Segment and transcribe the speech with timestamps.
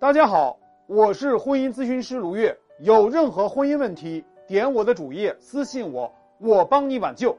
[0.00, 0.56] 大家好，
[0.86, 2.56] 我是婚姻咨询师卢月。
[2.78, 7.36] 有任何婚姻问题，点我的主页私信我，我帮你挽救。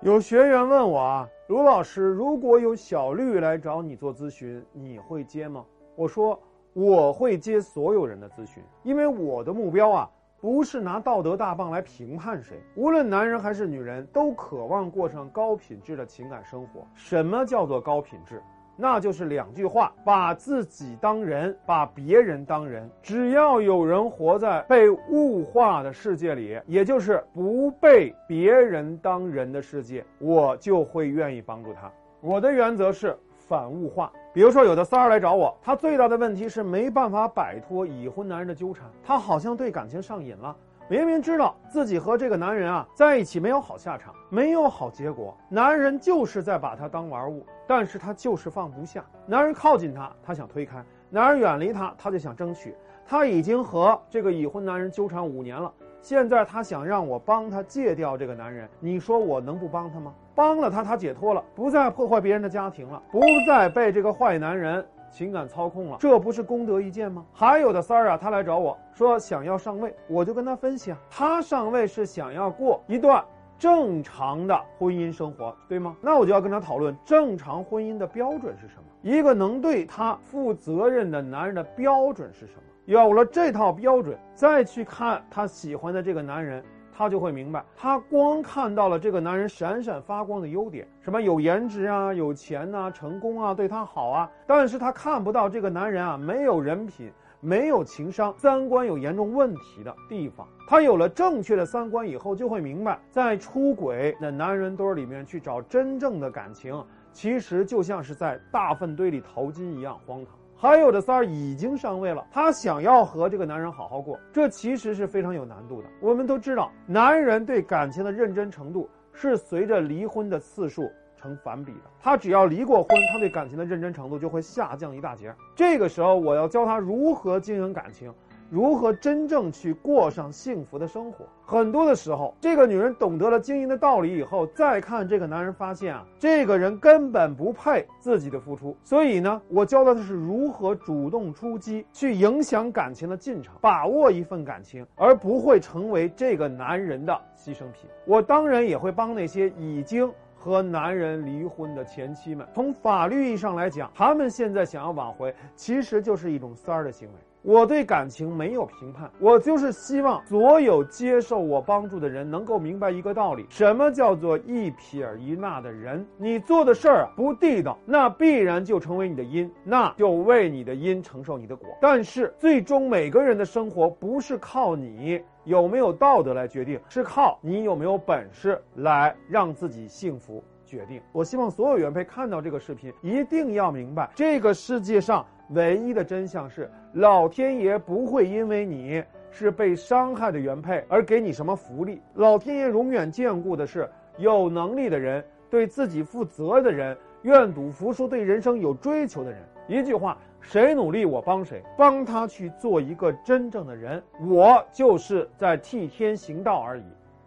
[0.00, 5.62] 有学员问我啊，卢老师，如果有小绿来找你做咨询，你会接吗？
[5.94, 6.40] 我说
[6.72, 10.10] 我会接所有人的咨询，因为我的目标啊，
[10.40, 12.58] 不是拿道德大棒来评判谁。
[12.76, 16.86] 无论男人还是女人，都渴望过上高品质的情感生活。
[16.94, 18.42] 什么叫做高品质？
[18.76, 22.90] 那就是两句话：把自己当人，把别人当人。
[23.02, 31.90] 只要有人活在被物化的世界里，也就是不被别人当人的世界，我就会愿意帮助他。
[32.20, 34.10] 我的原则是反物化。
[34.32, 40.56] 比如说，有的三儿来找我，他最大的问题是没办法摆脱已婚男人的纠缠，他好像对感情上瘾了。
[40.86, 49.02] 明明知道自己和这个男人啊在一起没有好下场，没有好结果，男人就是在把她当玩物，但是他就是放不下。
[49.26, 52.74] 男人靠近她，他想推开；男人远离她，他就想争取。
[53.06, 60.12] 他已经和这个已婚男人纠缠五年了，现在他想让我帮他戒掉这个男人，你说我能不帮他吗？
[60.34, 64.86] 帮了他，他解脱了，不再破坏别人的家庭了，不再被这个坏男人。
[65.14, 67.24] 情感操控了，这不是功德一件吗？
[67.32, 73.24] 还有的三儿啊，他来找我说想要上位，我就跟他分析啊，他上位是想要过一段
[73.56, 75.96] 正常的婚姻生活，对吗？
[76.00, 82.62] 那我就要跟他讨论正常婚姻的标准是什么，一个能对他负责任的男人的标准是什么？
[82.86, 86.62] 有了这套标准，再去看他喜欢的这个男人。
[86.96, 100.46] 他就会明白，他光看到了这个男人闪闪发光的优点，什么有颜值啊、有钱呐、成功啊、对他好啊，但是他看不到这个男人啊没有人品、没有情商、三观有严重问题的地方。
[100.66, 110.34] 他有了正确的三观以后，就会明白，在出轨的男人堆里面去找真正的感情，其实就像是在大粪堆里淘金一样荒唐。
[110.56, 115.88] 还有的三儿已经上位了，她想要和这个男人好好过，这其实是非常有难度的。
[116.00, 121.90] 我们都知道，男人对感情的认真程度是随着离婚的次数成反比的。
[122.00, 125.34] 他只要离过婚，他对感情的认真程度就会下降一大截。
[125.54, 128.14] 这个时候，我要教他如何经营感情。
[128.54, 131.26] 如何真正去过上幸福的生活？
[131.44, 138.76] 很多的时候，这个女人懂得了经营的道理以后，再看这个男人，发现啊，这个人根本不配自己的付出。
[138.84, 147.90] 所以呢，我教的是如何主动出击，去影响感情的进程，把握一份感情，而不会成为这个男人的牺牲品。
[148.06, 152.46] 我当然也会帮那些已经和男人离婚的前妻们。
[152.54, 157.14] 从法律意义上来讲，他们现在想要挽回，其实就是一种三儿的行为。
[157.44, 166.06] 我对感情没有评判，我就是希望所有接受我帮助的人能够明白一个道理：什么叫做一撇一捺的人？
[166.16, 171.68] 你做的事儿不地道，那必然就成为你的因，那就为你的因承受你的果。
[171.82, 180.98] 但是最终每个人的生活不是靠你有没有道德来决定，是靠你有没有本事来让自己幸福决定。
[181.12, 185.26] 我希望所有原配看到这个视频，一定要明白这个世界上。
[185.50, 192.00] 唯一的真相是，老天爷不会因为你是被伤害的原配而给你什么福利。
[192.14, 199.40] 老天爷永远眷顾的是有能力的人、对自己负责的人、愿赌服输、对人生有追求的人。
[199.66, 206.84] 一句话，谁努力我帮谁，帮他去做一个真正的人，我就是在替天行道而已。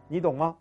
[0.07, 0.55] 你懂吗？